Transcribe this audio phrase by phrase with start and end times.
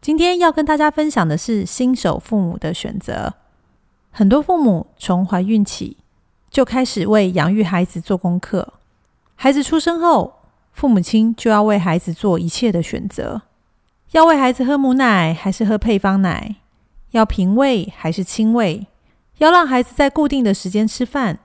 [0.00, 3.34] 今天要跟大家分享的是新手父母的选择。
[4.10, 5.98] 很多父母从怀孕起
[6.50, 8.72] 就开始为养育孩子做功课，
[9.36, 10.40] 孩子出生后，
[10.72, 13.42] 父母亲就要为孩子做一切的选择：
[14.12, 16.56] 要喂孩子喝母奶还是喝配方奶？
[17.10, 18.86] 要平喂还是亲喂？
[19.36, 21.38] 要让孩子在固定的时间吃饭，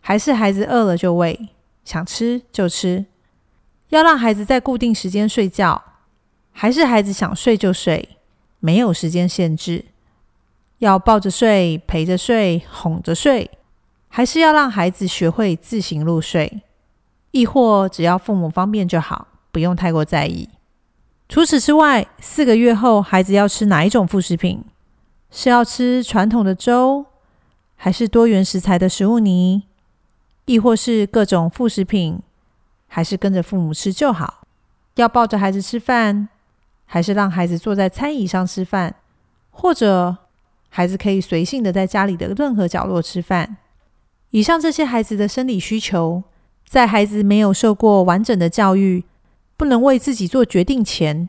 [0.00, 1.50] 还是孩子饿了就喂，
[1.84, 3.06] 想吃就吃？
[3.90, 5.80] 要让孩子在固定时间睡觉？
[6.52, 8.16] 还是孩子想睡就睡，
[8.58, 9.86] 没有时间限制。
[10.78, 13.50] 要抱着睡、陪着睡、哄着睡，
[14.08, 16.62] 还是要让孩子学会自行入睡？
[17.32, 20.48] 亦或只要父母方便就好，不用太过在意。
[21.28, 24.64] 除此之外，四个月后孩子要吃哪一种副食品？
[25.30, 27.06] 是要吃传统的粥，
[27.76, 29.64] 还是多元食材的食物泥？
[30.46, 32.20] 亦或是各种副食品？
[32.88, 34.42] 还是跟着父母吃就好？
[34.96, 36.30] 要抱着孩子吃饭？
[36.92, 38.96] 还是让孩子坐在餐椅上吃饭，
[39.50, 40.16] 或者
[40.68, 43.58] 孩子可以随性的在家里的任何角落吃饭。
[44.30, 46.24] 以上这些孩子的生理需求，
[46.68, 49.04] 在孩子没有受过完整的教育，
[49.56, 51.28] 不能为自己做决定前，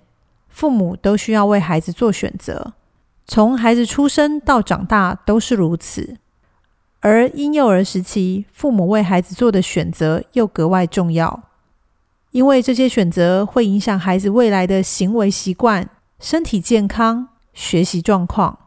[0.50, 2.74] 父母都需要为孩子做选择。
[3.28, 6.18] 从孩子出生到长大都是如此。
[7.02, 11.51] 而婴幼儿时期，父母为孩子做的选择又格外重要。
[12.32, 18.58] 因为这些选择会影响孩子未来的行为习惯、身体健康、学习状况，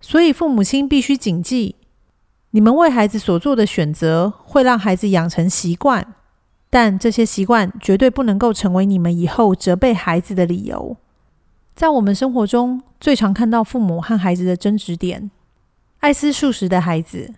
[0.00, 1.76] 所以父母亲必须谨记：
[2.50, 6.14] 你们为孩子所做的选择会让孩子养成习惯，
[6.68, 10.98] 但这些习惯绝对不能够成为你们以后责备孩子的理由。
[11.74, 15.30] 在我们生活中，最常看到父母和孩子的争执点：
[16.00, 17.32] 爱吃素食的孩子，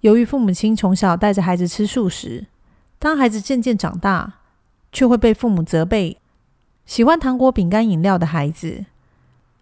[0.00, 2.46] 由于父母亲从小带着孩子吃素食，
[2.98, 4.34] 当孩子渐渐长大。
[4.92, 6.18] 却会被父母责备。
[6.86, 8.86] 喜欢糖果、饼干、饮料的孩子，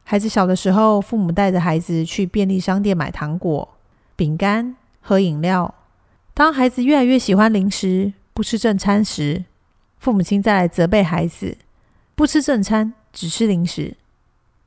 [0.05, 3.69] 孩子小的时候，父母带着孩子去便利商店买糖果、
[4.15, 5.75] 饼干、喝饮料。
[6.33, 9.45] 当孩子越来越喜欢零食，不吃正餐时，
[9.99, 11.57] 父母亲再来责备孩子
[12.15, 13.97] 不吃正餐，只吃零食。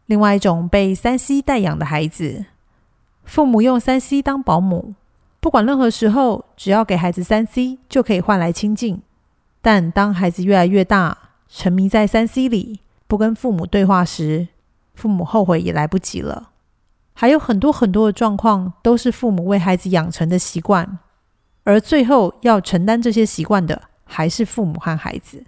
[0.07, 2.45] 另外一种被三 C 带养的孩子，
[3.23, 4.95] 父母用三 C 当保姆，
[5.39, 9.01] 不管任何时候，只要给孩子三 C，就可以换来亲近。
[9.61, 14.47] 但当孩子越来越大，沉迷在三 C 里，不跟父母对话时，
[14.93, 16.51] 父母后悔也来不及了。
[17.13, 20.99] 还有很多很多的状况，都是父母为孩子养成的习惯，
[21.65, 25.43] 而最后要承担这些习惯的，还是父母和孩子。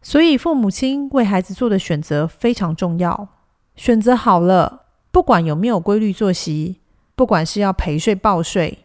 [0.00, 3.28] 所以，父母亲为孩子做的选择非常重要。
[3.74, 6.80] 选择好了，不管有没有规律作息，
[7.16, 8.84] 不管是要陪睡抱睡，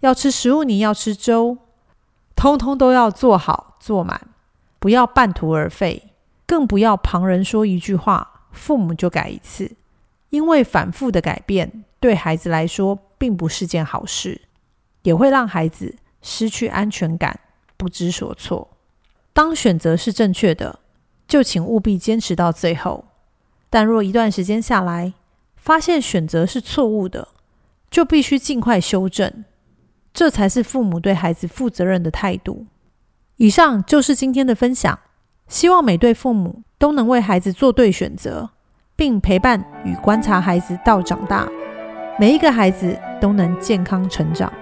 [0.00, 1.58] 要吃食物，你要吃粥。
[2.42, 4.20] 通通都要做好做满，
[4.80, 6.10] 不要半途而废，
[6.44, 9.76] 更不要旁人说一句话，父母就改一次。
[10.30, 14.40] 因为反复的改变对孩子来说并不是件好事，
[15.02, 17.38] 也会让孩子失去安全感，
[17.76, 18.70] 不知所措。
[19.32, 20.80] 当选择是正确的，
[21.28, 23.04] 就请务必坚持到最后。
[23.70, 25.12] 但若一段时间下来，
[25.54, 27.28] 发现选择是错误的，
[27.88, 29.44] 就必须尽快修正。
[30.22, 32.64] 这才是父母对孩子负责任的态度。
[33.38, 34.96] 以上就是今天的分享，
[35.48, 38.50] 希望每对父母都能为孩子做对选择，
[38.94, 41.48] 并陪伴与观察孩子到长大，
[42.20, 44.52] 每一个孩子都能健康成长。